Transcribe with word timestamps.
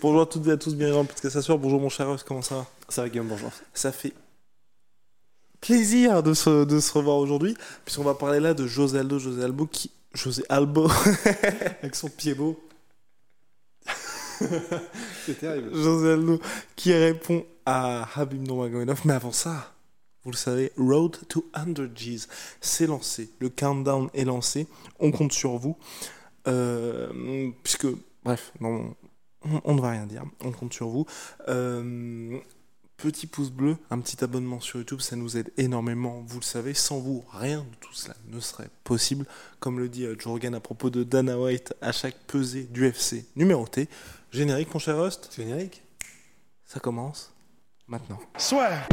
Bonjour 0.00 0.20
à 0.22 0.26
toutes 0.26 0.46
et 0.46 0.52
à 0.52 0.56
tous, 0.56 0.76
bienvenue 0.76 0.94
dans 0.94 1.02
le 1.02 1.08
podcast 1.08 1.34
Assure. 1.34 1.58
Bonjour 1.58 1.80
mon 1.80 1.88
cher 1.88 2.08
Russ, 2.08 2.22
comment 2.22 2.42
ça 2.42 2.56
va? 2.56 2.66
Ça 2.88 3.02
va 3.02 3.08
Guillaume, 3.08 3.26
bonjour. 3.26 3.50
Ça 3.74 3.90
fait 3.90 4.12
plaisir 5.60 6.22
de 6.22 6.34
se, 6.34 6.64
de 6.64 6.78
se 6.78 6.92
revoir 6.92 7.16
aujourd'hui, 7.16 7.56
puisqu'on 7.84 8.04
va 8.04 8.14
parler 8.14 8.38
là 8.38 8.54
de 8.54 8.66
José 8.66 9.00
Aldo, 9.00 9.18
José 9.18 9.42
Albo 9.42 9.66
qui... 9.66 9.90
José 10.14 10.44
Albo 10.48 10.88
Avec 11.82 11.96
son 11.96 12.08
pied 12.08 12.34
beau. 12.34 12.60
C'est 15.26 15.38
terrible. 15.40 15.74
José 15.74 16.12
Aldo 16.12 16.40
qui 16.76 16.92
répond 16.92 17.44
à 17.66 18.08
Habib 18.14 18.46
Nurmagomedov. 18.46 19.00
Mais 19.04 19.14
avant 19.14 19.32
ça, 19.32 19.74
vous 20.22 20.30
le 20.30 20.36
savez, 20.36 20.70
Road 20.76 21.16
to 21.28 21.44
100 21.56 21.86
G's, 21.94 22.28
c'est 22.60 22.86
lancé. 22.86 23.30
Le 23.40 23.48
countdown 23.48 24.10
est 24.14 24.24
lancé. 24.24 24.68
On 25.00 25.10
compte 25.10 25.32
sur 25.32 25.56
vous. 25.56 25.76
Euh, 26.46 27.50
puisque, 27.64 27.86
bref, 28.22 28.52
non, 28.60 28.94
on, 29.52 29.60
on 29.64 29.74
ne 29.74 29.80
va 29.80 29.90
rien 29.90 30.06
dire. 30.06 30.24
On 30.44 30.52
compte 30.52 30.72
sur 30.72 30.88
vous. 30.88 31.06
Euh, 31.48 32.38
petit 32.98 33.26
pouce 33.26 33.50
bleu, 33.50 33.76
un 33.90 34.00
petit 34.00 34.22
abonnement 34.22 34.60
sur 34.60 34.78
YouTube, 34.80 35.00
ça 35.00 35.16
nous 35.16 35.36
aide 35.36 35.50
énormément, 35.56 36.22
vous 36.26 36.40
le 36.40 36.44
savez. 36.44 36.74
Sans 36.74 36.98
vous, 36.98 37.24
rien 37.32 37.60
de 37.60 37.76
tout 37.80 37.94
cela 37.94 38.14
ne 38.26 38.40
serait 38.40 38.68
possible. 38.84 39.24
Comme 39.60 39.78
le 39.78 39.88
dit 39.88 40.04
euh, 40.04 40.16
Joe 40.18 40.32
Rogan 40.32 40.54
à 40.54 40.60
propos 40.60 40.90
de 40.90 41.04
Dana 41.04 41.38
White, 41.38 41.74
à 41.80 41.92
chaque 41.92 42.18
pesée 42.26 42.64
du 42.64 42.86
FC 42.86 43.24
numéroté. 43.36 43.88
Générique, 44.30 44.74
mon 44.74 44.80
cher 44.80 45.00
Rust 45.00 45.30
Générique 45.34 45.82
Ça 46.66 46.80
commence 46.80 47.32
maintenant. 47.86 48.18
Soit. 48.36 48.86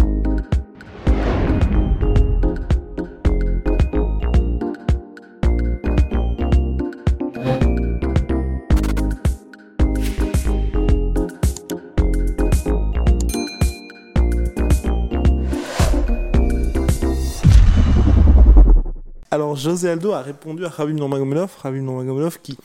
José 19.55 19.89
Aldo 19.89 20.11
a 20.11 20.21
répondu 20.21 20.65
à 20.65 20.69
Khabib 20.69 20.95
Nurmagomedov, 20.95 21.51
Khabib 21.61 21.83
Nurmagomedov 21.83 22.39
qui 22.41 22.57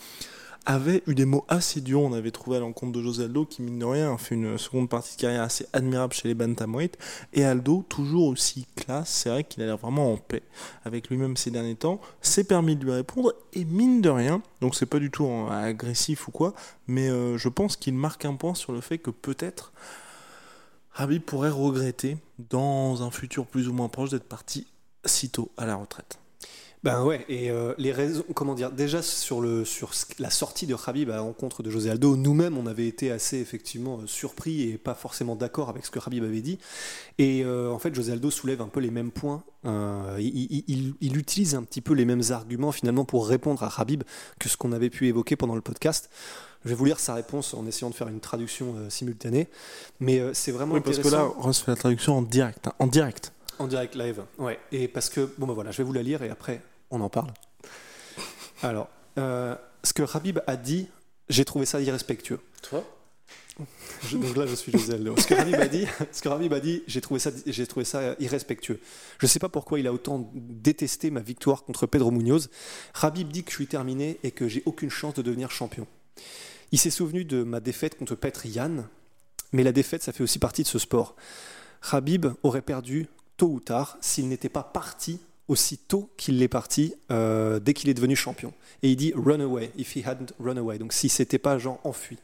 avait 0.66 1.02
eu 1.06 1.14
des 1.14 1.24
mots 1.24 1.44
assez 1.48 1.80
durs, 1.80 2.02
on 2.02 2.12
avait 2.12 2.32
trouvé 2.32 2.56
à 2.58 2.60
l'encontre 2.60 2.92
de 2.92 3.02
José 3.02 3.24
Aldo, 3.24 3.44
qui 3.44 3.62
mine 3.62 3.78
de 3.78 3.84
rien 3.84 4.12
a 4.12 4.18
fait 4.18 4.34
une 4.34 4.58
seconde 4.58 4.88
partie 4.88 5.16
de 5.16 5.20
carrière 5.22 5.42
assez 5.42 5.66
admirable 5.72 6.12
chez 6.12 6.28
les 6.28 6.34
bantamweight, 6.34 6.98
et 7.32 7.44
Aldo, 7.44 7.84
toujours 7.88 8.26
aussi 8.26 8.66
classe, 8.76 9.08
c'est 9.08 9.30
vrai 9.30 9.44
qu'il 9.44 9.62
a 9.62 9.66
l'air 9.66 9.78
vraiment 9.78 10.12
en 10.12 10.16
paix 10.16 10.42
avec 10.84 11.08
lui-même 11.08 11.36
ces 11.36 11.50
derniers 11.50 11.76
temps, 11.76 12.00
s'est 12.20 12.44
permis 12.44 12.76
de 12.76 12.84
lui 12.84 12.92
répondre, 12.92 13.32
et 13.52 13.64
mine 13.64 14.02
de 14.02 14.10
rien, 14.10 14.42
donc 14.60 14.74
c'est 14.74 14.86
pas 14.86 14.98
du 14.98 15.10
tout 15.10 15.28
agressif 15.50 16.28
ou 16.28 16.30
quoi, 16.30 16.54
mais 16.88 17.08
euh, 17.08 17.38
je 17.38 17.48
pense 17.48 17.76
qu'il 17.76 17.94
marque 17.94 18.24
un 18.24 18.34
point 18.34 18.54
sur 18.54 18.72
le 18.72 18.80
fait 18.80 18.98
que 18.98 19.10
peut-être 19.10 19.72
Khabib 20.96 21.22
pourrait 21.22 21.50
regretter, 21.50 22.18
dans 22.50 23.02
un 23.02 23.10
futur 23.10 23.46
plus 23.46 23.68
ou 23.68 23.72
moins 23.72 23.88
proche, 23.88 24.10
d'être 24.10 24.28
parti 24.28 24.66
si 25.06 25.30
tôt 25.30 25.50
à 25.56 25.64
la 25.64 25.76
retraite. 25.76 26.18
Ben 26.82 27.04
ouais, 27.04 27.26
et 27.28 27.50
euh, 27.50 27.74
les 27.76 27.92
raisons, 27.92 28.24
comment 28.34 28.54
dire, 28.54 28.70
déjà 28.72 29.02
sur, 29.02 29.42
le, 29.42 29.66
sur 29.66 29.90
la 30.18 30.30
sortie 30.30 30.66
de 30.66 30.74
Khabib 30.74 31.10
à 31.10 31.16
la 31.16 31.20
rencontre 31.20 31.62
de 31.62 31.68
José 31.68 31.90
Aldo, 31.90 32.16
nous-mêmes 32.16 32.56
on 32.56 32.64
avait 32.66 32.86
été 32.88 33.10
assez 33.10 33.36
effectivement 33.36 33.98
euh, 33.98 34.06
surpris 34.06 34.62
et 34.70 34.78
pas 34.78 34.94
forcément 34.94 35.36
d'accord 35.36 35.68
avec 35.68 35.84
ce 35.84 35.90
que 35.90 35.98
Khabib 35.98 36.24
avait 36.24 36.40
dit. 36.40 36.58
Et 37.18 37.44
euh, 37.44 37.70
en 37.70 37.78
fait, 37.78 37.94
José 37.94 38.12
Aldo 38.12 38.30
soulève 38.30 38.62
un 38.62 38.68
peu 38.68 38.80
les 38.80 38.90
mêmes 38.90 39.10
points. 39.10 39.42
Euh, 39.66 40.16
il, 40.18 40.28
il- 40.50 40.64
il- 40.68 40.94
il 41.02 41.18
utilise 41.18 41.54
un 41.54 41.64
petit 41.64 41.82
peu 41.82 41.92
les 41.92 42.06
mêmes 42.06 42.22
arguments 42.30 42.72
finalement 42.72 43.04
pour 43.04 43.28
répondre 43.28 43.62
à 43.62 43.70
Khabib 43.70 44.02
que 44.38 44.48
ce 44.48 44.56
qu'on 44.56 44.72
avait 44.72 44.88
pu 44.88 45.06
évoquer 45.06 45.36
pendant 45.36 45.54
le 45.56 45.60
podcast. 45.60 46.08
Je 46.64 46.70
vais 46.70 46.74
vous 46.74 46.86
lire 46.86 46.98
sa 46.98 47.12
réponse 47.12 47.52
en 47.52 47.66
essayant 47.66 47.90
de 47.90 47.94
faire 47.94 48.08
une 48.08 48.20
traduction 48.20 48.74
simultanée. 48.88 49.48
Mais 50.00 50.22
c'est 50.32 50.50
vraiment 50.52 50.76
Oui, 50.76 50.80
parce 50.80 50.96
que 50.98 51.08
là, 51.08 51.20
intéressant. 51.24 51.40
Ross 51.42 51.58
fait 51.60 51.70
la 51.72 51.76
traduction 51.76 52.16
en 52.16 52.22
direct. 52.22 52.68
hein, 52.68 52.72
en 52.78 52.86
direct. 52.86 53.32
En 53.58 53.66
direct 53.66 53.94
live, 53.94 54.22
ouais. 54.38 54.58
Et 54.72 54.88
parce 54.88 55.10
que, 55.10 55.28
bon 55.36 55.46
ben 55.46 55.52
voilà, 55.52 55.70
je 55.70 55.76
vais 55.78 55.84
vous 55.84 55.92
la 55.92 56.02
lire 56.02 56.22
et 56.22 56.30
après, 56.30 56.62
on 56.90 57.00
en 57.00 57.08
parle. 57.08 57.32
Alors, 58.62 58.88
euh, 59.18 59.54
ce 59.84 59.92
que 59.92 60.02
Habib 60.16 60.38
a 60.46 60.56
dit, 60.56 60.88
j'ai 61.28 61.44
trouvé 61.44 61.66
ça 61.66 61.80
irrespectueux. 61.80 62.40
Toi 62.62 62.84
Je- 64.08 64.16
donc 64.16 64.36
là, 64.36 64.46
je 64.46 64.54
suis 64.54 64.72
José 64.72 64.94
Aldo. 64.94 65.14
Ce 65.18 65.26
que 65.26 65.34
Habib 65.34 65.54
a 65.56 65.68
dit, 65.68 65.86
ce 66.12 66.22
que 66.22 66.28
Habib 66.28 66.52
a 66.52 66.60
dit, 66.60 66.82
j'ai 66.86 67.00
trouvé 67.00 67.20
ça, 67.20 67.30
j'ai 67.46 67.66
trouvé 67.66 67.84
ça 67.84 68.14
irrespectueux. 68.18 68.80
Je 69.18 69.26
sais 69.26 69.38
pas 69.38 69.48
pourquoi 69.48 69.78
il 69.78 69.86
a 69.86 69.92
autant 69.92 70.30
détesté 70.34 71.10
ma 71.10 71.20
victoire 71.20 71.64
contre 71.64 71.86
Pedro 71.86 72.10
Munoz. 72.10 72.48
Habib 73.00 73.28
dit 73.28 73.44
que 73.44 73.50
je 73.50 73.56
suis 73.56 73.66
terminé 73.66 74.18
et 74.22 74.30
que 74.30 74.48
j'ai 74.48 74.62
aucune 74.66 74.90
chance 74.90 75.14
de 75.14 75.22
devenir 75.22 75.50
champion. 75.50 75.86
Il 76.72 76.78
s'est 76.78 76.90
souvenu 76.90 77.24
de 77.24 77.42
ma 77.42 77.60
défaite 77.60 77.98
contre 77.98 78.14
Petr 78.14 78.46
Yan, 78.46 78.84
mais 79.52 79.62
la 79.62 79.72
défaite, 79.72 80.02
ça 80.02 80.12
fait 80.12 80.22
aussi 80.22 80.38
partie 80.38 80.62
de 80.62 80.68
ce 80.68 80.78
sport. 80.78 81.16
Habib 81.92 82.26
aurait 82.42 82.62
perdu 82.62 83.08
tôt 83.36 83.48
ou 83.48 83.60
tard 83.60 83.98
s'il 84.00 84.28
n'était 84.28 84.48
pas 84.50 84.62
parti 84.62 85.18
aussi 85.50 85.78
tôt 85.78 86.10
qu'il 86.16 86.38
l'est 86.38 86.48
parti 86.48 86.94
euh, 87.10 87.58
dès 87.58 87.74
qu'il 87.74 87.90
est 87.90 87.94
devenu 87.94 88.14
champion. 88.14 88.54
Et 88.82 88.90
il 88.90 88.96
dit 88.96 89.12
run 89.16 89.40
away, 89.40 89.72
if 89.76 89.96
he 89.96 90.06
hadn't 90.06 90.32
run 90.38 90.56
away. 90.56 90.78
Donc 90.78 90.92
si 90.92 91.08
c'était 91.08 91.38
pas 91.38 91.58
genre 91.58 91.80
enfui. 91.82 92.18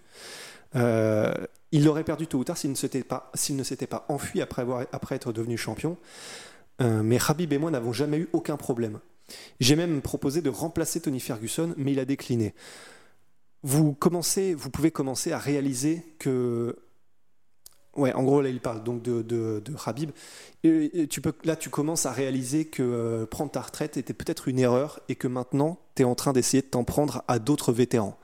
Euh, 0.76 1.34
il 1.72 1.84
l'aurait 1.84 2.04
perdu 2.04 2.28
tôt 2.28 2.38
ou 2.38 2.44
tard 2.44 2.56
s'il 2.56 2.70
ne 2.70 2.76
s'était 2.76 3.03
pas, 3.03 3.31
s'il 3.34 3.62
s'était 3.65 3.88
pas 3.88 4.06
enfui 4.09 4.41
après, 4.41 4.62
avoir, 4.62 4.86
après 4.92 5.16
être 5.16 5.32
devenu 5.32 5.59
champion. 5.59 5.98
Euh, 6.81 7.03
mais 7.03 7.19
Habib 7.26 7.53
et 7.53 7.59
moi 7.59 7.70
n'avons 7.72 7.92
jamais 7.92 8.19
eu 8.19 8.28
aucun 8.32 8.56
problème. 8.56 9.00
J'ai 9.59 9.75
même 9.75 10.03
proposé 10.03 10.41
de 10.41 10.48
remplacer 10.48 11.00
Tony 11.00 11.19
Ferguson, 11.19 11.75
mais 11.76 11.92
il 11.92 11.98
a 11.98 12.04
décliné. 12.04 12.54
Vous, 13.65 13.92
commencez, 13.92 14.54
vous 14.54 14.70
pouvez 14.70 14.92
commencer 14.92 15.32
à 15.32 15.38
réaliser 15.38 16.04
que 16.20 16.76
Ouais, 17.97 18.12
en 18.12 18.23
gros, 18.23 18.43
là, 18.43 18.49
il 18.49 18.61
parle 18.61 18.83
donc 18.83 19.03
de, 19.03 19.23
de, 19.23 19.62
de 19.65 19.75
Habib. 19.84 20.11
Et, 20.65 21.07
tu 21.09 21.21
peux, 21.21 21.33
là, 21.45 21.57
tu 21.57 21.71
commences 21.71 22.07
à 22.07 22.12
réaliser 22.12 22.67
que 22.67 22.83
euh, 22.83 23.27
prendre 23.27 23.51
ta 23.51 23.61
retraite 23.61 23.97
était 23.97 24.15
peut-être 24.15 24.49
une 24.49 24.59
erreur 24.59 25.01
et 25.09 25.15
que 25.15 25.29
maintenant, 25.29 25.79
tu 25.95 26.03
es 26.03 26.05
en 26.05 26.15
train 26.15 26.33
d'essayer 26.33 26.62
de 26.62 26.69
t'en 26.69 26.84
prendre 26.84 27.23
à 27.29 27.39
d'autres 27.39 27.73
vétérans. 27.73 28.19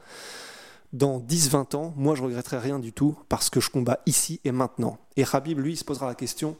Dans 0.92 1.20
10-20 1.20 1.76
ans, 1.76 1.94
moi, 1.96 2.14
je 2.14 2.22
regretterai 2.22 2.58
rien 2.58 2.78
du 2.78 2.92
tout 2.92 3.16
parce 3.28 3.48
que 3.48 3.60
je 3.60 3.70
combats 3.70 4.00
ici 4.06 4.40
et 4.44 4.52
maintenant. 4.52 4.98
Et 5.16 5.24
Habib, 5.32 5.58
lui, 5.58 5.72
il 5.72 5.76
se 5.76 5.84
posera 5.84 6.06
la 6.06 6.14
question 6.14 6.56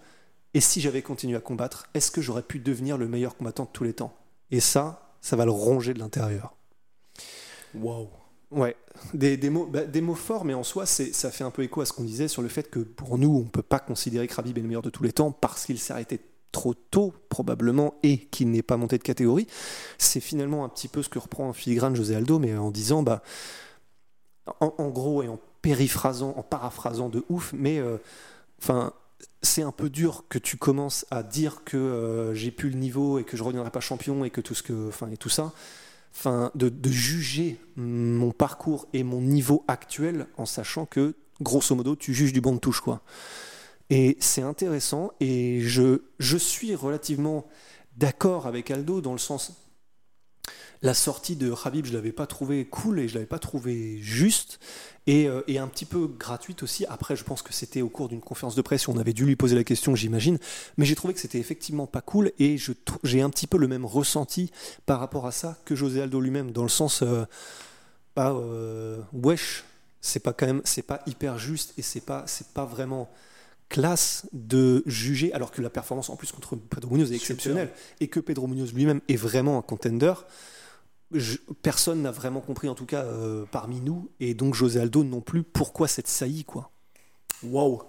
et 0.54 0.60
si 0.60 0.80
j'avais 0.80 1.02
continué 1.02 1.36
à 1.36 1.40
combattre, 1.40 1.88
est-ce 1.94 2.10
que 2.10 2.20
j'aurais 2.20 2.42
pu 2.42 2.58
devenir 2.58 2.98
le 2.98 3.08
meilleur 3.08 3.36
combattant 3.36 3.64
de 3.64 3.70
tous 3.72 3.84
les 3.84 3.94
temps? 3.94 4.14
Et 4.50 4.60
ça, 4.60 5.16
ça 5.20 5.36
va 5.36 5.44
le 5.46 5.50
ronger 5.50 5.94
de 5.94 5.98
l'intérieur. 5.98 6.54
Waouh. 7.74 8.08
Ouais, 8.52 8.76
des, 9.14 9.36
des 9.36 9.50
mots, 9.50 9.66
bah, 9.66 9.84
des 9.84 10.00
mots 10.00 10.14
forts, 10.14 10.44
mais 10.44 10.54
en 10.54 10.62
soi, 10.62 10.86
ça 10.86 11.30
fait 11.30 11.44
un 11.44 11.50
peu 11.50 11.62
écho 11.62 11.80
à 11.80 11.86
ce 11.86 11.92
qu'on 11.92 12.04
disait 12.04 12.28
sur 12.28 12.42
le 12.42 12.48
fait 12.48 12.70
que 12.70 12.80
pour 12.80 13.18
nous, 13.18 13.34
on 13.36 13.44
ne 13.44 13.48
peut 13.48 13.62
pas 13.62 13.78
considérer 13.78 14.26
que 14.28 14.34
Khabib 14.34 14.58
est 14.58 14.60
le 14.60 14.68
meilleur 14.68 14.82
de 14.82 14.90
tous 14.90 15.02
les 15.02 15.12
temps 15.12 15.32
parce 15.32 15.66
qu'il 15.66 15.78
s'est 15.78 15.92
arrêté 15.92 16.20
trop 16.52 16.74
tôt, 16.74 17.14
probablement, 17.30 17.94
et 18.02 18.18
qu'il 18.18 18.50
n'est 18.50 18.62
pas 18.62 18.76
monté 18.76 18.98
de 18.98 19.02
catégorie. 19.02 19.46
C'est 19.96 20.20
finalement 20.20 20.64
un 20.64 20.68
petit 20.68 20.88
peu 20.88 21.02
ce 21.02 21.08
que 21.08 21.18
reprend 21.18 21.48
en 21.48 21.52
filigrane 21.54 21.96
José 21.96 22.14
Aldo, 22.14 22.38
mais 22.38 22.54
en 22.56 22.70
disant, 22.70 23.02
bah, 23.02 23.22
en, 24.60 24.88
gros, 24.88 25.22
et 25.22 25.28
en 25.28 25.40
périphrasant, 25.62 26.34
en 26.36 26.42
paraphrasant 26.42 27.08
de 27.08 27.24
ouf, 27.30 27.52
mais 27.54 27.78
euh, 27.78 27.96
c'est 29.40 29.62
un 29.62 29.72
peu 29.72 29.88
dur 29.88 30.24
que 30.28 30.38
tu 30.38 30.56
commences 30.56 31.06
à 31.10 31.22
dire 31.22 31.64
que 31.64 31.76
euh, 31.76 32.34
j'ai 32.34 32.50
plus 32.50 32.70
le 32.70 32.76
niveau 32.76 33.18
et 33.18 33.24
que 33.24 33.36
je 33.36 33.42
reviendrai 33.42 33.70
pas 33.70 33.80
champion 33.80 34.24
et 34.24 34.30
que 34.30 34.40
tout 34.40 34.54
ce 34.54 34.62
que, 34.62 34.90
et 35.10 35.16
tout 35.16 35.28
ça, 35.28 35.52
de, 36.54 36.90
juger 36.90 37.58
mon 37.76 38.30
parcours 38.30 38.86
et 38.92 39.02
mon 39.02 39.20
niveau 39.20 39.64
actuel 39.68 40.26
en 40.36 40.46
sachant 40.46 40.86
que 40.86 41.14
grosso 41.40 41.74
modo 41.74 41.96
tu 41.96 42.14
juges 42.14 42.32
du 42.32 42.40
banc 42.40 42.52
de 42.52 42.58
touche 42.58 42.80
quoi. 42.80 43.02
Et 43.90 44.16
c'est 44.20 44.42
intéressant 44.42 45.12
et 45.20 45.60
je, 45.60 46.02
je 46.18 46.36
suis 46.36 46.74
relativement 46.74 47.46
d'accord 47.96 48.46
avec 48.46 48.70
Aldo 48.70 49.00
dans 49.00 49.12
le 49.12 49.18
sens 49.18 49.71
la 50.82 50.94
sortie 50.94 51.36
de 51.36 51.54
Habib, 51.64 51.86
je 51.86 51.92
l'avais 51.92 52.12
pas 52.12 52.26
trouvé 52.26 52.64
cool 52.64 52.98
et 52.98 53.08
je 53.08 53.14
l'avais 53.14 53.26
pas 53.26 53.38
trouvé 53.38 53.98
juste 54.00 54.58
et, 55.06 55.28
euh, 55.28 55.42
et 55.46 55.58
un 55.58 55.68
petit 55.68 55.84
peu 55.84 56.06
gratuite 56.06 56.62
aussi. 56.62 56.84
Après, 56.86 57.14
je 57.14 57.24
pense 57.24 57.42
que 57.42 57.52
c'était 57.52 57.82
au 57.82 57.88
cours 57.88 58.08
d'une 58.08 58.20
conférence 58.20 58.56
de 58.56 58.62
presse, 58.62 58.88
on 58.88 58.98
avait 58.98 59.12
dû 59.12 59.24
lui 59.24 59.36
poser 59.36 59.54
la 59.54 59.64
question, 59.64 59.94
j'imagine, 59.94 60.38
mais 60.76 60.84
j'ai 60.84 60.96
trouvé 60.96 61.14
que 61.14 61.20
c'était 61.20 61.38
effectivement 61.38 61.86
pas 61.86 62.00
cool 62.00 62.32
et 62.38 62.56
j'ai 63.04 63.22
un 63.22 63.30
petit 63.30 63.46
peu 63.46 63.58
le 63.58 63.68
même 63.68 63.84
ressenti 63.84 64.50
par 64.84 64.98
rapport 64.98 65.26
à 65.26 65.32
ça 65.32 65.56
que 65.64 65.76
José 65.76 66.02
Aldo 66.02 66.20
lui-même, 66.20 66.50
dans 66.50 66.64
le 66.64 66.68
sens, 66.68 67.02
euh, 67.02 67.24
bah, 68.16 68.32
euh, 68.32 69.00
wesh, 69.12 69.64
c'est 70.00 70.20
pas 70.20 70.32
quand 70.32 70.46
même, 70.46 70.62
c'est 70.64 70.82
pas 70.82 71.00
hyper 71.06 71.38
juste 71.38 71.74
et 71.78 71.82
c'est 71.82 72.00
pas, 72.00 72.24
c'est 72.26 72.48
pas 72.48 72.64
vraiment 72.64 73.08
classe 73.68 74.26
de 74.32 74.82
juger, 74.84 75.32
alors 75.32 75.50
que 75.50 75.62
la 75.62 75.70
performance 75.70 76.10
en 76.10 76.16
plus 76.16 76.30
contre 76.30 76.56
Pedro 76.56 76.94
Munoz 76.94 77.10
est 77.10 77.16
exceptionnelle 77.16 77.70
et 78.00 78.08
que 78.08 78.20
Pedro 78.20 78.46
Munoz 78.46 78.74
lui-même 78.74 79.00
est 79.08 79.16
vraiment 79.16 79.58
un 79.58 79.62
contender. 79.62 80.12
Personne 81.62 82.02
n'a 82.02 82.10
vraiment 82.10 82.40
compris, 82.40 82.68
en 82.68 82.74
tout 82.74 82.86
cas 82.86 83.02
euh, 83.02 83.44
parmi 83.50 83.80
nous, 83.80 84.10
et 84.20 84.34
donc 84.34 84.54
José 84.54 84.80
Aldo 84.80 85.04
non 85.04 85.20
plus, 85.20 85.42
pourquoi 85.42 85.88
cette 85.88 86.08
saillie, 86.08 86.44
quoi. 86.44 86.70
Waouh! 87.42 87.82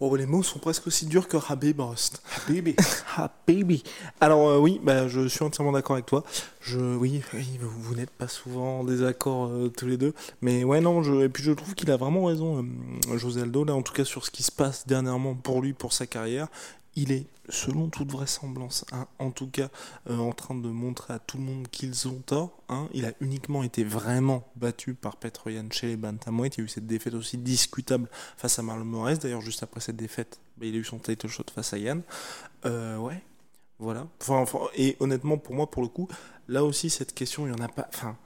Oh, 0.00 0.14
les 0.14 0.26
mots 0.26 0.44
sont 0.44 0.60
presque 0.60 0.86
aussi 0.86 1.06
durs 1.06 1.26
que 1.26 1.36
Habib 1.48 1.80
Rost. 1.80 2.22
Habibi. 2.36 2.76
Habibi. 3.16 3.82
Alors 4.20 4.48
euh, 4.48 4.58
oui, 4.58 4.80
bah, 4.80 5.08
je 5.08 5.26
suis 5.26 5.42
entièrement 5.42 5.72
d'accord 5.72 5.94
avec 5.94 6.06
toi. 6.06 6.22
Je, 6.60 6.78
oui, 6.78 7.20
vous, 7.60 7.96
n'êtes 7.96 8.10
pas 8.10 8.28
souvent 8.28 8.80
en 8.80 8.84
désaccord 8.84 9.48
euh, 9.48 9.72
tous 9.76 9.88
les 9.88 9.96
deux. 9.96 10.14
Mais 10.40 10.62
ouais, 10.62 10.80
non, 10.80 11.02
je, 11.02 11.24
et 11.24 11.28
puis 11.28 11.42
je 11.42 11.50
trouve 11.50 11.74
qu'il 11.74 11.90
a 11.90 11.96
vraiment 11.96 12.26
raison, 12.26 12.64
euh, 13.10 13.18
José 13.18 13.40
Aldo, 13.40 13.64
là, 13.64 13.74
en 13.74 13.82
tout 13.82 13.92
cas 13.92 14.04
sur 14.04 14.24
ce 14.24 14.30
qui 14.30 14.44
se 14.44 14.52
passe 14.52 14.86
dernièrement 14.86 15.34
pour 15.34 15.62
lui, 15.62 15.72
pour 15.72 15.92
sa 15.92 16.06
carrière 16.06 16.46
il 16.98 17.12
est, 17.12 17.26
selon 17.48 17.88
toute 17.88 18.10
vraisemblance, 18.10 18.84
hein, 18.92 19.06
en 19.18 19.30
tout 19.30 19.48
cas 19.48 19.68
euh, 20.08 20.18
en 20.18 20.32
train 20.32 20.54
de 20.54 20.68
montrer 20.68 21.14
à 21.14 21.18
tout 21.18 21.38
le 21.38 21.44
monde 21.44 21.68
qu'ils 21.68 22.08
ont 22.08 22.20
tort. 22.26 22.62
Hein. 22.68 22.88
Il 22.92 23.04
a 23.04 23.12
uniquement 23.20 23.62
été 23.62 23.84
vraiment 23.84 24.46
battu 24.56 24.94
par 24.94 25.16
Petroyan 25.16 25.66
chez 25.70 25.86
les. 25.86 25.92
Il 25.94 25.98
y 25.98 26.60
a 26.60 26.64
eu 26.64 26.68
cette 26.68 26.86
défaite 26.86 27.14
aussi 27.14 27.38
discutable 27.38 28.08
face 28.36 28.58
à 28.58 28.62
Marlon 28.62 28.84
Moraes. 28.84 29.16
D'ailleurs, 29.16 29.40
juste 29.40 29.62
après 29.62 29.80
cette 29.80 29.96
défaite, 29.96 30.40
bah, 30.56 30.66
il 30.66 30.74
a 30.74 30.78
eu 30.78 30.84
son 30.84 30.98
title 30.98 31.28
shot 31.28 31.44
face 31.54 31.72
à 31.72 31.78
Yann. 31.78 32.02
Euh, 32.64 32.96
ouais, 32.98 33.22
voilà. 33.78 34.06
et 34.74 34.96
honnêtement, 35.00 35.38
pour 35.38 35.54
moi, 35.54 35.70
pour 35.70 35.82
le 35.82 35.88
coup, 35.88 36.08
là 36.48 36.64
aussi, 36.64 36.90
cette 36.90 37.14
question, 37.14 37.46
il 37.46 37.52
n'y 37.52 37.60
en 37.60 37.64
a 37.64 37.68
pas. 37.68 37.88
Enfin, 37.94 38.16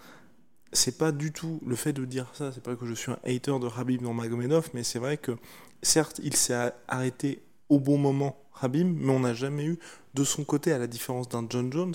c'est 0.72 0.96
pas 0.96 1.12
du 1.12 1.32
tout 1.32 1.60
le 1.66 1.76
fait 1.76 1.92
de 1.92 2.04
dire 2.04 2.30
ça. 2.34 2.50
C'est 2.52 2.62
pas 2.62 2.74
que 2.74 2.86
je 2.86 2.94
suis 2.94 3.12
un 3.12 3.18
hater 3.24 3.58
de 3.58 3.68
Habib 3.76 4.00
Nurmagomedov, 4.00 4.70
mais 4.74 4.82
c'est 4.82 4.98
vrai 4.98 5.18
que 5.18 5.36
certes, 5.82 6.20
il 6.22 6.34
s'est 6.34 6.72
arrêté 6.88 7.42
au 7.68 7.78
bon 7.78 7.98
moment 7.98 8.41
Habib, 8.60 8.86
mais 8.86 9.12
on 9.12 9.20
n'a 9.20 9.34
jamais 9.34 9.64
eu 9.64 9.78
de 10.14 10.24
son 10.24 10.44
côté, 10.44 10.72
à 10.72 10.78
la 10.78 10.86
différence 10.86 11.28
d'un 11.28 11.46
John 11.48 11.72
Jones 11.72 11.94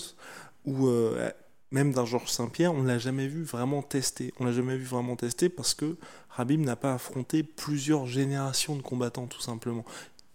ou 0.64 0.88
euh, 0.88 1.30
même 1.70 1.92
d'un 1.92 2.04
Georges 2.04 2.30
Saint-Pierre, 2.30 2.72
on 2.72 2.82
ne 2.82 2.88
l'a 2.88 2.98
jamais 2.98 3.28
vu 3.28 3.42
vraiment 3.42 3.82
tester. 3.82 4.32
On 4.40 4.44
l'a 4.44 4.52
jamais 4.52 4.76
vu 4.76 4.84
vraiment 4.84 5.16
tester 5.16 5.48
parce 5.48 5.74
que 5.74 5.96
Habib 6.36 6.60
n'a 6.60 6.76
pas 6.76 6.94
affronté 6.94 7.42
plusieurs 7.42 8.06
générations 8.06 8.76
de 8.76 8.82
combattants, 8.82 9.26
tout 9.26 9.40
simplement. 9.40 9.84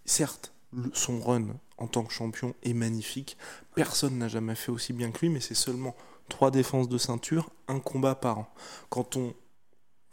Certes, 0.06 0.54
son 0.94 1.20
run 1.20 1.48
en 1.78 1.88
tant 1.88 2.04
que 2.04 2.14
champion 2.14 2.54
est 2.64 2.74
magnifique. 2.74 3.38
Personne 3.76 4.18
n'a 4.18 4.28
jamais 4.28 4.56
fait 4.56 4.72
aussi 4.72 4.94
bien 4.94 5.12
que 5.12 5.20
lui, 5.22 5.30
mais 5.30 5.40
c'est 5.40 5.56
seulement 5.56 5.96
trois 6.30 6.52
défenses 6.52 6.88
de 6.88 6.98
ceinture, 6.98 7.50
un 7.68 7.80
combat 7.80 8.16
par 8.16 8.40
an. 8.40 8.54
Quand 8.90 9.18
on 9.18 9.34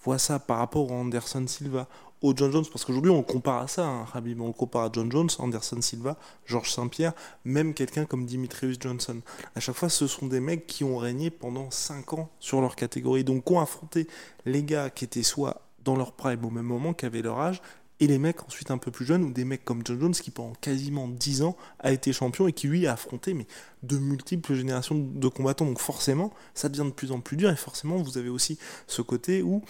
voit 0.02 0.18
ça 0.18 0.38
par 0.38 0.58
rapport 0.58 0.90
à 0.90 0.94
Anderson 0.94 1.46
Silva, 1.46 1.88
au 2.22 2.34
John 2.37 2.52
Jones, 2.52 2.64
parce 2.70 2.84
qu'aujourd'hui 2.84 3.11
on 3.11 3.22
compare 3.22 3.62
à 3.62 3.69
ça, 3.69 3.87
hein, 3.87 4.06
on 4.14 4.46
le 4.46 4.52
compare 4.52 4.84
à 4.84 4.90
John 4.93 5.11
Jones, 5.11 5.31
Anderson 5.38 5.81
Silva, 5.81 6.17
Georges 6.46 6.70
Saint-Pierre, 6.70 7.12
même 7.44 7.75
quelqu'un 7.75 8.05
comme 8.05 8.26
Dimitrius 8.26 8.76
Johnson. 8.78 9.20
À 9.55 9.61
chaque 9.61 9.76
fois, 9.76 9.88
ce 9.88 10.06
sont 10.06 10.26
des 10.26 10.40
mecs 10.40 10.67
qui 10.67 10.84
ont 10.84 10.99
régné 10.99 11.31
pendant 11.31 11.70
5 11.70 12.12
ans 12.14 12.31
sur 12.38 12.61
leur 12.61 12.76
catégorie, 12.76 13.25
donc 13.25 13.50
ont 13.50 13.61
affronté 13.61 14.06
les 14.44 14.62
gars 14.62 14.90
qui 14.90 15.05
étaient 15.05 15.22
soit 15.22 15.62
dans 15.84 15.96
leur 15.96 16.12
prime 16.12 16.44
au 16.44 16.50
même 16.50 16.67
moment, 16.67 16.93
qui 16.93 17.06
avaient 17.06 17.22
leur 17.22 17.40
âge, 17.40 17.62
et 18.00 18.06
les 18.06 18.19
mecs 18.19 18.43
ensuite 18.44 18.70
un 18.70 18.78
peu 18.78 18.90
plus 18.90 19.05
jeunes, 19.05 19.25
ou 19.25 19.31
des 19.31 19.44
mecs 19.44 19.64
comme 19.64 19.82
John 19.84 20.00
Jones 20.00 20.12
qui 20.12 20.31
pendant 20.31 20.55
quasiment 20.55 21.06
10 21.06 21.43
ans 21.43 21.56
a 21.81 21.93
été 21.93 22.12
champion 22.12 22.49
et 22.49 22.52
qui 22.52 22.67
lui 22.67 22.87
a 22.87 22.94
affronté 22.94 23.34
mais, 23.34 23.46
de 23.82 23.99
multiples 23.99 24.55
générations 24.55 24.94
de 24.96 25.28
combattants. 25.28 25.67
Donc 25.67 25.78
forcément, 25.78 26.32
ça 26.55 26.69
devient 26.69 26.88
de 26.88 26.94
plus 26.94 27.12
en 27.12 27.20
plus 27.20 27.37
dur, 27.37 27.50
et 27.50 27.56
forcément, 27.56 27.96
vous 27.96 28.19
avez 28.19 28.31
aussi 28.31 28.58
ce 28.87 29.02
côté 29.02 29.43
où 29.43 29.62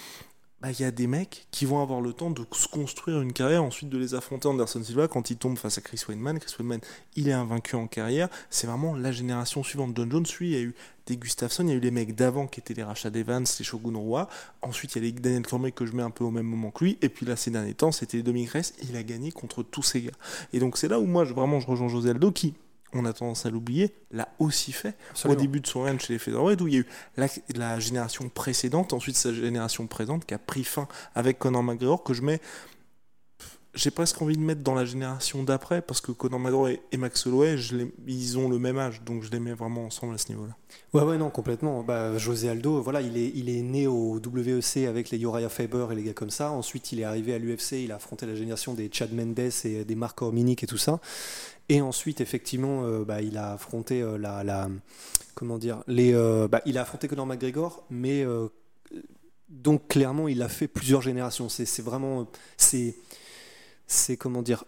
bah, 0.60 0.68
y 0.78 0.84
a 0.84 0.90
des 0.90 1.06
mecs 1.06 1.46
qui 1.50 1.64
vont 1.64 1.82
avoir 1.82 2.00
le 2.00 2.12
temps 2.12 2.30
de 2.30 2.44
se 2.52 2.68
construire 2.68 3.22
une 3.22 3.32
carrière, 3.32 3.64
ensuite 3.64 3.88
de 3.88 3.96
les 3.96 4.14
affronter 4.14 4.46
Anderson 4.46 4.82
Silva 4.82 5.08
quand 5.08 5.30
il 5.30 5.36
tombe 5.36 5.56
face 5.56 5.78
à 5.78 5.80
Chris 5.80 6.02
Weidman. 6.06 6.38
Chris 6.38 6.54
Weidman, 6.58 6.80
il 7.16 7.28
est 7.28 7.32
invaincu 7.32 7.76
en 7.76 7.86
carrière. 7.86 8.28
C'est 8.50 8.66
vraiment 8.66 8.94
la 8.94 9.10
génération 9.10 9.62
suivante. 9.62 9.96
John 9.96 10.10
Jones, 10.10 10.26
lui, 10.38 10.50
il 10.50 10.52
y 10.52 10.56
a 10.56 10.60
eu 10.62 10.74
des 11.06 11.16
Gustafsson, 11.16 11.64
il 11.64 11.70
y 11.70 11.72
a 11.72 11.76
eu 11.76 11.80
les 11.80 11.90
mecs 11.90 12.14
d'avant 12.14 12.46
qui 12.46 12.60
étaient 12.60 12.74
les 12.74 12.82
Rashad 12.82 13.16
Evans, 13.16 13.46
les 13.58 13.64
Shogun 13.64 13.96
Roi. 13.96 14.28
Ensuite, 14.60 14.94
il 14.96 15.02
y 15.02 15.08
a 15.08 15.10
les 15.10 15.12
Daniel 15.12 15.46
Cormier 15.46 15.72
que 15.72 15.86
je 15.86 15.92
mets 15.92 16.02
un 16.02 16.10
peu 16.10 16.24
au 16.24 16.30
même 16.30 16.46
moment 16.46 16.70
que 16.70 16.84
lui. 16.84 16.98
Et 17.00 17.08
puis 17.08 17.24
là, 17.24 17.36
ces 17.36 17.50
derniers 17.50 17.74
temps, 17.74 17.90
c'était 17.90 18.22
Dominic 18.22 18.50
Reyes. 18.50 18.72
Il 18.82 18.96
a 18.96 19.02
gagné 19.02 19.32
contre 19.32 19.62
tous 19.62 19.82
ces 19.82 20.02
gars. 20.02 20.12
Et 20.52 20.58
donc, 20.58 20.76
c'est 20.76 20.88
là 20.88 21.00
où 21.00 21.06
moi, 21.06 21.24
vraiment, 21.24 21.58
je 21.58 21.66
rejoins 21.66 21.88
José 21.88 22.10
Aldo 22.10 22.32
qui 22.32 22.54
on 22.92 23.04
a 23.04 23.12
tendance 23.12 23.46
à 23.46 23.50
l'oublier, 23.50 23.94
l'a 24.10 24.28
aussi 24.38 24.72
fait 24.72 24.96
au 25.24 25.34
début 25.34 25.60
de 25.60 25.66
son 25.66 25.82
règne 25.82 25.98
chez 25.98 26.12
les 26.12 26.18
Featherweight, 26.18 26.60
où 26.60 26.68
il 26.68 26.74
y 26.74 26.76
a 26.78 26.80
eu 26.80 26.86
la, 27.54 27.78
génération 27.78 28.28
précédente, 28.28 28.92
ensuite 28.92 29.16
sa 29.16 29.32
génération 29.32 29.86
présente, 29.86 30.24
qui 30.24 30.34
a 30.34 30.38
pris 30.38 30.64
fin 30.64 30.88
avec 31.14 31.38
Conor 31.38 31.62
McGregor, 31.62 32.02
que 32.02 32.14
je 32.14 32.22
mets. 32.22 32.40
J'ai 33.74 33.90
presque 33.92 34.20
envie 34.20 34.36
de 34.36 34.42
mettre 34.42 34.62
dans 34.62 34.74
la 34.74 34.84
génération 34.84 35.44
d'après, 35.44 35.80
parce 35.80 36.00
que 36.00 36.10
Conor 36.10 36.40
McGregor 36.40 36.68
et, 36.68 36.96
Max 36.96 37.24
Holloway, 37.26 37.56
ils 38.06 38.38
ont 38.38 38.48
le 38.48 38.58
même 38.58 38.78
âge, 38.78 39.02
donc 39.04 39.22
je 39.22 39.30
les 39.30 39.38
mets 39.38 39.52
vraiment 39.52 39.86
ensemble 39.86 40.14
à 40.14 40.18
ce 40.18 40.28
niveau-là. 40.30 40.56
Ouais, 40.92 41.02
ouais, 41.02 41.18
non, 41.18 41.30
complètement. 41.30 41.84
Bah, 41.84 42.18
José 42.18 42.48
Aldo, 42.48 42.82
voilà, 42.82 43.00
il 43.00 43.16
est, 43.16 43.30
il 43.34 43.48
est 43.48 43.62
né 43.62 43.86
au 43.86 44.18
WEC 44.18 44.88
avec 44.88 45.10
les 45.10 45.20
Uriah 45.20 45.48
Faber 45.48 45.86
et 45.92 45.94
les 45.94 46.02
gars 46.02 46.14
comme 46.14 46.30
ça. 46.30 46.50
Ensuite, 46.50 46.90
il 46.90 46.98
est 46.98 47.04
arrivé 47.04 47.32
à 47.32 47.38
l'UFC, 47.38 47.72
il 47.84 47.92
a 47.92 47.96
affronté 47.96 48.26
la 48.26 48.34
génération 48.34 48.74
des 48.74 48.90
Chad 48.92 49.12
Mendes 49.12 49.38
et 49.38 49.84
des 49.84 49.94
Mark 49.94 50.20
Orminic 50.20 50.64
et 50.64 50.66
tout 50.66 50.78
ça. 50.78 50.98
Et 51.70 51.80
ensuite, 51.80 52.20
effectivement, 52.20 52.82
euh, 52.82 53.04
bah, 53.04 53.22
il 53.22 53.38
a 53.38 53.52
affronté 53.52 54.02
euh, 54.02 54.18
la, 54.18 54.68
comment 55.36 55.56
dire, 55.56 55.84
les, 55.86 56.12
euh, 56.12 56.48
bah, 56.48 56.60
il 56.66 56.76
a 56.76 56.82
affronté 56.82 57.06
Conor 57.06 57.26
McGregor, 57.26 57.84
mais 57.90 58.26
donc 59.48 59.86
clairement, 59.86 60.26
il 60.26 60.42
a 60.42 60.48
fait 60.48 60.66
plusieurs 60.66 61.02
générations. 61.02 61.48
C'est 61.48 61.82
vraiment, 61.82 62.26
c'est, 62.56 62.96
c'est 63.90 64.16
comment 64.16 64.42
dire. 64.42 64.64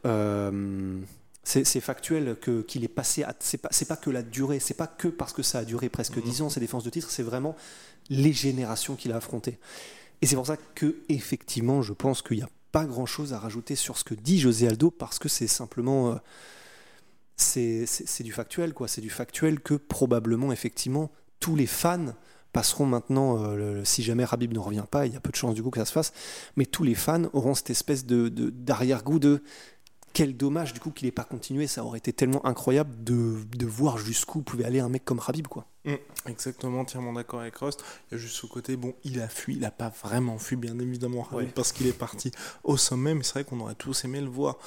c'est 1.44 1.80
factuel 1.80 2.36
que 2.40 2.62
qu'il 2.62 2.84
est 2.84 2.88
passé 2.88 3.24
c'est 3.40 3.58
pas 3.58 3.68
c'est 3.70 3.88
pas 3.88 3.96
que 3.96 4.10
la 4.10 4.22
durée 4.22 4.60
c'est 4.60 4.74
pas 4.74 4.86
que 4.86 5.08
parce 5.08 5.32
que 5.32 5.42
ça 5.42 5.60
a 5.60 5.64
duré 5.64 5.88
presque 5.88 6.22
dix 6.22 6.42
ans 6.42 6.48
ces 6.48 6.60
défenses 6.60 6.84
de 6.84 6.90
titre 6.90 7.10
c'est 7.10 7.22
vraiment 7.22 7.56
les 8.10 8.32
générations 8.32 8.96
qu'il 8.96 9.12
a 9.12 9.16
affrontées 9.16 9.58
et 10.20 10.26
c'est 10.26 10.36
pour 10.36 10.46
ça 10.46 10.56
que 10.56 10.96
effectivement 11.08 11.82
je 11.82 11.92
pense 11.92 12.22
qu'il 12.22 12.38
n'y 12.38 12.42
a 12.42 12.50
pas 12.70 12.84
grand 12.84 13.06
chose 13.06 13.32
à 13.32 13.38
rajouter 13.38 13.76
sur 13.76 13.98
ce 13.98 14.04
que 14.04 14.14
dit 14.14 14.40
José 14.40 14.68
Aldo 14.68 14.90
parce 14.90 15.18
que 15.18 15.28
c'est 15.28 15.48
simplement 15.48 16.18
c'est 17.42 18.22
du 18.22 18.32
factuel, 18.32 18.72
quoi. 18.74 18.88
C'est 18.88 19.00
du 19.00 19.10
factuel 19.10 19.60
que 19.60 19.74
probablement, 19.74 20.52
effectivement, 20.52 21.10
tous 21.40 21.56
les 21.56 21.66
fans 21.66 22.14
passeront 22.52 22.86
maintenant, 22.86 23.38
euh, 23.38 23.84
si 23.84 24.02
jamais 24.02 24.24
Rabib 24.24 24.52
ne 24.52 24.58
revient 24.58 24.84
pas, 24.90 25.06
il 25.06 25.12
y 25.12 25.16
a 25.16 25.20
peu 25.20 25.30
de 25.30 25.36
chances 25.36 25.54
du 25.54 25.62
coup 25.62 25.70
que 25.70 25.78
ça 25.78 25.84
se 25.84 25.92
fasse, 25.92 26.12
mais 26.56 26.66
tous 26.66 26.84
les 26.84 26.94
fans 26.94 27.24
auront 27.32 27.54
cette 27.54 27.70
espèce 27.70 28.06
de 28.06 28.28
d'arrière-goût 28.28 29.18
de, 29.18 29.42
quel 30.12 30.36
dommage 30.36 30.74
du 30.74 30.80
coup 30.80 30.90
qu'il 30.90 31.06
n'ait 31.06 31.12
pas 31.12 31.24
continué, 31.24 31.66
ça 31.66 31.84
aurait 31.84 31.98
été 31.98 32.12
tellement 32.12 32.44
incroyable 32.44 33.02
de, 33.02 33.38
de 33.56 33.66
voir 33.66 33.98
jusqu'où 33.98 34.42
pouvait 34.42 34.64
aller 34.64 34.80
un 34.80 34.88
mec 34.88 35.04
comme 35.04 35.18
Rabib 35.18 35.46
quoi. 35.46 35.66
Mm. 35.84 35.94
exactement, 36.26 36.80
entièrement 36.80 37.12
d'accord 37.12 37.40
avec 37.40 37.56
Rust. 37.56 37.82
Il 38.10 38.14
y 38.14 38.16
a 38.16 38.18
juste 38.18 38.36
ce 38.36 38.46
côté, 38.46 38.76
bon, 38.76 38.94
il 39.04 39.20
a 39.20 39.28
fui, 39.28 39.54
il 39.54 39.60
n'a 39.60 39.70
pas 39.70 39.92
vraiment 40.02 40.38
fui, 40.38 40.56
bien 40.56 40.78
évidemment, 40.78 41.26
parce 41.54 41.72
qu'il 41.72 41.86
est 41.86 41.98
parti 41.98 42.30
au 42.62 42.76
sommet, 42.76 43.14
mais 43.14 43.22
c'est 43.24 43.32
vrai 43.34 43.44
qu'on 43.44 43.60
aurait 43.60 43.74
tous 43.74 44.04
aimé 44.04 44.20
le 44.20 44.28
voir 44.28 44.58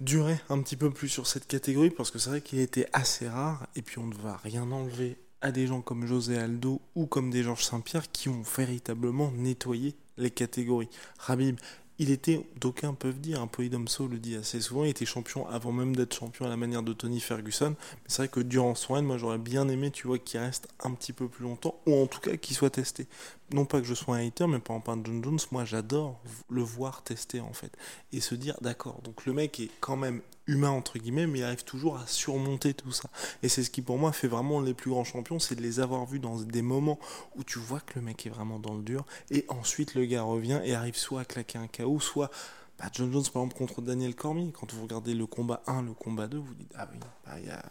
durer 0.00 0.40
un 0.48 0.62
petit 0.62 0.76
peu 0.76 0.90
plus 0.90 1.08
sur 1.08 1.26
cette 1.26 1.46
catégorie 1.46 1.90
parce 1.90 2.10
que 2.10 2.18
c'est 2.18 2.30
vrai 2.30 2.40
qu'il 2.40 2.58
était 2.58 2.88
assez 2.94 3.28
rare 3.28 3.66
et 3.76 3.82
puis 3.82 3.98
on 3.98 4.06
ne 4.06 4.14
va 4.14 4.38
rien 4.38 4.62
enlever 4.72 5.18
à 5.42 5.52
des 5.52 5.66
gens 5.66 5.80
comme 5.80 6.06
José 6.06 6.38
Aldo 6.38 6.80
ou 6.94 7.06
comme 7.06 7.30
des 7.30 7.42
Georges 7.42 7.64
Saint-Pierre 7.64 8.10
qui 8.10 8.28
ont 8.28 8.42
véritablement 8.56 9.30
nettoyé 9.32 9.94
les 10.16 10.30
catégories. 10.30 10.90
Rabib, 11.18 11.58
il 12.00 12.10
était, 12.10 12.46
d'aucuns 12.58 12.94
peuvent 12.94 13.20
dire, 13.20 13.42
un 13.42 13.46
Polydomso 13.46 14.08
le 14.08 14.18
dit 14.18 14.34
assez 14.34 14.62
souvent, 14.62 14.84
il 14.84 14.88
était 14.88 15.04
champion 15.04 15.46
avant 15.48 15.70
même 15.70 15.94
d'être 15.94 16.14
champion 16.14 16.46
à 16.46 16.48
la 16.48 16.56
manière 16.56 16.82
de 16.82 16.94
Tony 16.94 17.20
Ferguson. 17.20 17.76
Mais 17.78 18.04
c'est 18.06 18.22
vrai 18.22 18.28
que 18.28 18.40
durant 18.40 18.74
son 18.74 18.94
règne, 18.94 19.04
moi 19.04 19.18
j'aurais 19.18 19.36
bien 19.36 19.68
aimé, 19.68 19.90
tu 19.90 20.06
vois, 20.06 20.18
qu'il 20.18 20.40
reste 20.40 20.68
un 20.82 20.92
petit 20.92 21.12
peu 21.12 21.28
plus 21.28 21.44
longtemps, 21.44 21.78
ou 21.84 21.94
en 21.94 22.06
tout 22.06 22.20
cas 22.20 22.38
qu'il 22.38 22.56
soit 22.56 22.70
testé. 22.70 23.06
Non 23.52 23.66
pas 23.66 23.82
que 23.82 23.86
je 23.86 23.92
sois 23.92 24.16
un 24.16 24.26
hater, 24.26 24.46
mais 24.46 24.60
par 24.60 24.76
exemple 24.76 25.10
John 25.10 25.22
Jones, 25.22 25.38
moi 25.50 25.66
j'adore 25.66 26.18
le 26.48 26.62
voir 26.62 27.02
tester 27.02 27.40
en 27.40 27.52
fait. 27.52 27.76
Et 28.14 28.20
se 28.20 28.34
dire, 28.34 28.56
d'accord, 28.62 29.02
donc 29.02 29.26
le 29.26 29.34
mec 29.34 29.60
est 29.60 29.70
quand 29.80 29.96
même 29.98 30.22
humain 30.50 30.70
entre 30.70 30.98
guillemets, 30.98 31.26
mais 31.26 31.40
il 31.40 31.44
arrive 31.44 31.64
toujours 31.64 31.96
à 31.96 32.06
surmonter 32.06 32.74
tout 32.74 32.92
ça. 32.92 33.08
Et 33.42 33.48
c'est 33.48 33.62
ce 33.62 33.70
qui 33.70 33.82
pour 33.82 33.98
moi 33.98 34.12
fait 34.12 34.28
vraiment 34.28 34.60
les 34.60 34.74
plus 34.74 34.90
grands 34.90 35.04
champions, 35.04 35.38
c'est 35.38 35.54
de 35.54 35.62
les 35.62 35.80
avoir 35.80 36.04
vus 36.06 36.18
dans 36.18 36.40
des 36.40 36.62
moments 36.62 36.98
où 37.36 37.44
tu 37.44 37.58
vois 37.58 37.80
que 37.80 37.98
le 37.98 38.02
mec 38.02 38.26
est 38.26 38.30
vraiment 38.30 38.58
dans 38.58 38.74
le 38.74 38.82
dur, 38.82 39.06
et 39.30 39.44
ensuite 39.48 39.94
le 39.94 40.04
gars 40.04 40.22
revient 40.22 40.60
et 40.64 40.74
arrive 40.74 40.96
soit 40.96 41.20
à 41.20 41.24
claquer 41.24 41.58
un 41.58 41.68
KO, 41.68 42.00
soit 42.00 42.30
bah, 42.78 42.86
John 42.92 43.12
Jones 43.12 43.24
par 43.32 43.42
exemple 43.42 43.58
contre 43.58 43.82
Daniel 43.82 44.14
Cormier, 44.14 44.52
quand 44.52 44.72
vous 44.72 44.82
regardez 44.82 45.14
le 45.14 45.26
combat 45.26 45.62
1, 45.66 45.82
le 45.82 45.92
combat 45.92 46.26
2, 46.26 46.38
vous 46.38 46.54
dites 46.54 46.72
ah 46.76 46.88
oui, 46.92 46.98
bah, 47.24 47.32
il 47.38 47.46
y 47.46 47.50
a 47.50 47.62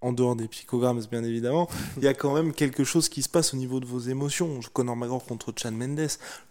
en 0.00 0.12
dehors 0.12 0.36
des 0.36 0.48
psychogrammes, 0.48 1.00
bien 1.10 1.24
évidemment, 1.24 1.68
il 1.96 2.04
y 2.04 2.08
a 2.08 2.14
quand 2.14 2.34
même 2.34 2.52
quelque 2.52 2.84
chose 2.84 3.08
qui 3.08 3.22
se 3.22 3.28
passe 3.28 3.54
au 3.54 3.56
niveau 3.56 3.80
de 3.80 3.86
vos 3.86 4.00
émotions. 4.00 4.60
Conor 4.72 4.96
McGregor 4.96 5.24
contre 5.24 5.52
Chan 5.56 5.72
Mendes, 5.72 6.08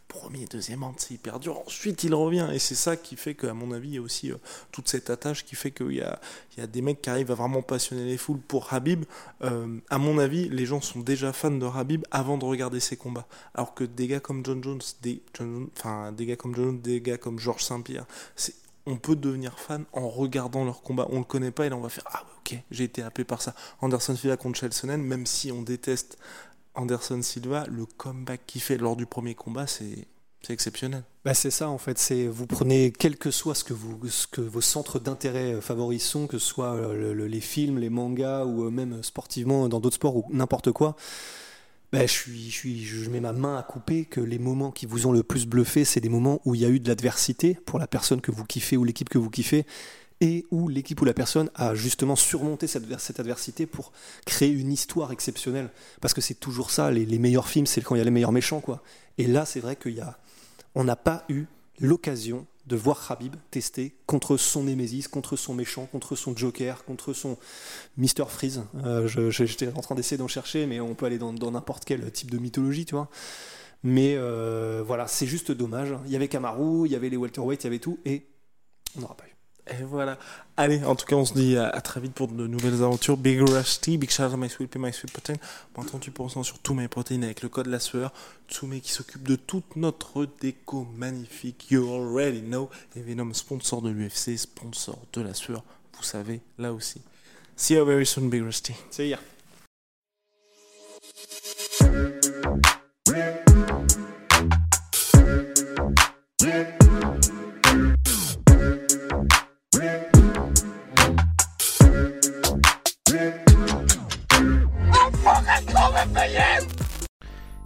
premier, 0.09 0.45
deuxième 0.45 0.83
round, 0.83 0.95
c'est 0.97 1.13
hyper 1.13 1.39
dur. 1.39 1.59
Ensuite, 1.65 2.03
il 2.03 2.13
revient. 2.13 2.49
Et 2.51 2.59
c'est 2.59 2.75
ça 2.75 2.97
qui 2.97 3.15
fait 3.15 3.35
qu'à 3.35 3.53
mon 3.53 3.71
avis, 3.71 3.89
il 3.89 3.95
y 3.95 3.97
a 3.97 4.01
aussi 4.01 4.31
euh, 4.31 4.37
toute 4.71 4.89
cette 4.89 5.09
attache 5.09 5.45
qui 5.45 5.55
fait 5.55 5.71
qu'il 5.71 5.93
y 5.93 6.01
a, 6.01 6.19
des 6.67 6.81
mecs 6.81 7.01
qui 7.01 7.09
arrivent 7.09 7.31
à 7.31 7.35
vraiment 7.35 7.61
passionner 7.61 8.05
les 8.05 8.17
foules 8.17 8.39
pour 8.39 8.73
Habib. 8.73 9.05
Euh, 9.43 9.77
à 9.89 9.97
mon 9.97 10.17
avis, 10.17 10.49
les 10.49 10.65
gens 10.65 10.81
sont 10.81 10.99
déjà 10.99 11.31
fans 11.31 11.51
de 11.51 11.65
Habib 11.65 12.03
avant 12.11 12.37
de 12.37 12.45
regarder 12.45 12.79
ses 12.79 12.97
combats. 12.97 13.27
Alors 13.53 13.73
que 13.73 13.83
des 13.83 14.07
gars 14.07 14.19
comme 14.19 14.43
John 14.45 14.63
Jones, 14.63 14.81
des, 15.01 15.21
des 16.17 16.25
gars 16.25 16.35
comme 16.35 16.55
John 16.55 16.65
Jones, 16.65 16.81
des 16.81 17.01
gars 17.01 17.17
comme 17.17 17.39
Georges 17.39 17.63
Saint-Pierre, 17.63 18.05
c'est 18.35 18.55
on 18.89 18.97
peut 18.97 19.15
devenir 19.15 19.59
fan 19.59 19.85
en 19.93 20.09
regardant 20.09 20.65
leur 20.65 20.81
combat. 20.81 21.07
On 21.11 21.19
le 21.19 21.23
connaît 21.23 21.51
pas 21.51 21.65
et 21.65 21.69
là 21.69 21.77
on 21.77 21.81
va 21.81 21.89
faire 21.89 22.05
ah 22.11 22.23
ok 22.39 22.57
j'ai 22.71 22.83
été 22.83 23.01
happé 23.01 23.23
par 23.23 23.41
ça. 23.41 23.53
Anderson 23.81 24.15
Silva 24.15 24.35
contre 24.35 24.59
Chelsonen, 24.59 25.01
même 25.01 25.25
si 25.25 25.51
on 25.51 25.61
déteste 25.61 26.17
Anderson 26.73 27.21
Silva, 27.21 27.65
le 27.69 27.85
comeback 27.85 28.41
qu'il 28.47 28.61
fait 28.61 28.77
lors 28.77 28.95
du 28.95 29.05
premier 29.05 29.35
combat, 29.35 29.67
c'est 29.67 30.07
exceptionnel. 30.49 31.03
Bah 31.25 31.33
c'est 31.33 31.51
ça 31.51 31.69
en 31.69 31.77
fait, 31.77 31.99
c'est 31.99 32.25
vous 32.25 32.47
prenez 32.47 32.91
quel 32.91 33.17
que 33.17 33.29
soit 33.29 33.53
ce 33.53 33.63
que 33.63 33.73
vous 33.73 33.99
ce 34.07 34.41
vos 34.41 34.61
centres 34.61 34.97
d'intérêt 34.97 35.53
euh, 35.53 35.61
favoris 35.61 36.03
sont, 36.03 36.27
que 36.27 36.39
ce 36.39 36.47
soit 36.47 36.73
euh, 36.73 37.27
les 37.27 37.41
films, 37.41 37.77
les 37.77 37.89
mangas 37.89 38.45
ou 38.45 38.65
euh, 38.65 38.71
même 38.71 39.03
sportivement 39.03 39.67
dans 39.67 39.79
d'autres 39.79 39.97
sports 39.97 40.15
ou 40.15 40.25
n'importe 40.31 40.71
quoi. 40.71 40.95
Ben, 41.91 42.07
je, 42.07 42.13
suis, 42.13 42.83
je, 42.85 43.09
mets 43.09 43.19
ma 43.19 43.33
main 43.33 43.57
à 43.57 43.63
couper 43.63 44.05
que 44.05 44.21
les 44.21 44.37
moments 44.37 44.69
qui 44.69 44.85
vous 44.85 45.07
ont 45.07 45.11
le 45.11 45.23
plus 45.23 45.47
bluffé, 45.47 45.85
c'est 45.85 45.99
des 45.99 46.09
moments 46.09 46.39
où 46.45 46.53
il 46.53 46.61
y 46.61 46.65
a 46.65 46.69
eu 46.69 46.79
de 46.79 46.87
l'adversité 46.87 47.57
pour 47.65 47.79
la 47.79 47.87
personne 47.87 48.21
que 48.21 48.31
vous 48.31 48.45
kiffez 48.45 48.77
ou 48.77 48.83
l'équipe 48.83 49.09
que 49.09 49.17
vous 49.17 49.31
kiffez, 49.31 49.65
et 50.21 50.45
où 50.51 50.67
l'équipe 50.67 51.01
ou 51.01 51.05
la 51.05 51.15
personne 51.15 51.49
a 51.55 51.73
justement 51.73 52.15
surmonté 52.15 52.67
cette, 52.67 52.99
cette, 52.99 53.19
adversité 53.19 53.65
pour 53.65 53.91
créer 54.25 54.51
une 54.51 54.71
histoire 54.71 55.11
exceptionnelle. 55.11 55.71
Parce 55.99 56.13
que 56.13 56.21
c'est 56.21 56.35
toujours 56.35 56.69
ça, 56.69 56.91
les, 56.91 57.05
les 57.05 57.17
meilleurs 57.17 57.47
films, 57.47 57.65
c'est 57.65 57.81
quand 57.81 57.95
il 57.95 57.99
y 57.99 58.01
a 58.01 58.05
les 58.05 58.11
meilleurs 58.11 58.33
méchants. 58.33 58.59
quoi. 58.59 58.83
Et 59.17 59.25
là, 59.25 59.45
c'est 59.45 59.59
vrai 59.59 59.75
qu'il 59.75 59.95
y 59.95 60.01
a, 60.01 60.19
on 60.75 60.83
n'a 60.83 60.95
pas 60.95 61.25
eu 61.29 61.45
l'occasion 61.79 62.45
de 62.69 62.75
voir 62.75 63.11
Habib 63.11 63.35
tester 63.51 63.95
contre 64.05 64.37
son 64.37 64.63
Némésis, 64.63 65.07
contre 65.07 65.35
son 65.35 65.53
méchant, 65.55 65.87
contre 65.87 66.15
son 66.15 66.37
Joker, 66.37 66.85
contre 66.85 67.13
son 67.13 67.37
Mister 67.97 68.23
Freeze. 68.27 68.63
Euh, 68.85 69.07
J'étais 69.07 69.69
en 69.75 69.81
train 69.81 69.95
d'essayer 69.95 70.17
d'en 70.17 70.27
chercher, 70.27 70.67
mais 70.67 70.79
on 70.79 70.93
peut 70.93 71.07
aller 71.07 71.17
dans 71.17 71.51
n'importe 71.51 71.83
quel 71.83 72.11
type 72.11 72.29
de 72.31 72.37
mythologie, 72.37 72.85
tu 72.85 72.95
vois. 72.95 73.09
Mais 73.83 74.15
euh, 74.15 74.83
voilà, 74.85 75.07
c'est 75.07 75.25
juste 75.25 75.51
dommage. 75.51 75.95
Il 76.05 76.11
y 76.11 76.15
avait 76.15 76.27
Kamaru, 76.27 76.85
il 76.85 76.91
y 76.91 76.95
avait 76.95 77.09
les 77.09 77.17
welterweight, 77.17 77.63
il 77.63 77.65
y 77.65 77.67
avait 77.67 77.79
tout, 77.79 77.97
et 78.05 78.27
on 78.95 79.01
n'aura 79.01 79.15
pas 79.15 79.25
eu. 79.25 79.35
Et 79.71 79.83
voilà. 79.83 80.17
Allez, 80.57 80.83
en 80.83 80.95
tout 80.95 81.05
cas, 81.05 81.15
on 81.15 81.25
se 81.25 81.33
dit 81.33 81.57
à, 81.57 81.79
très 81.81 81.99
vite 81.99 82.13
pour 82.13 82.27
de 82.27 82.47
nouvelles 82.47 82.83
aventures. 82.83 83.17
Big 83.17 83.39
Rusty, 83.39 83.97
Big 83.97 84.09
Shout 84.09 84.35
My 84.37 84.49
Sweet 84.49 84.75
My 84.77 84.91
Sweet 84.91 85.11
Protein. 85.11 85.35
Moins 85.75 85.85
38% 85.85 86.43
sur 86.43 86.59
tous 86.59 86.73
mes 86.73 86.87
protéines 86.87 87.23
avec 87.23 87.41
le 87.41 87.49
code 87.49 87.67
la 87.67 87.79
sueur. 87.79 88.11
Tsume 88.49 88.79
qui 88.81 88.91
s'occupe 88.91 89.27
de 89.27 89.35
toute 89.35 89.75
notre 89.75 90.27
déco 90.41 90.87
magnifique. 90.95 91.69
You 91.69 91.93
already 91.93 92.41
know. 92.41 92.69
Et 92.95 93.01
Venom, 93.01 93.33
sponsor 93.33 93.81
de 93.81 93.89
l'UFC, 93.89 94.37
sponsor 94.37 94.99
de 95.13 95.21
la 95.21 95.33
sueur. 95.33 95.63
Vous 95.97 96.03
savez, 96.03 96.41
là 96.57 96.73
aussi. 96.73 97.01
See 97.55 97.75
you 97.75 97.85
very 97.85 98.05
soon, 98.05 98.29
Big 98.29 98.41
Rusty. 98.41 98.73
See 98.89 99.09
ya. 99.09 99.19